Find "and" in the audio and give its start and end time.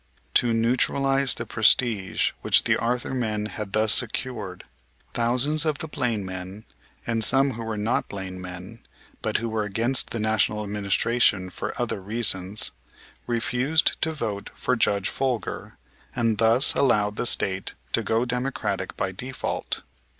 7.05-7.23, 16.15-16.39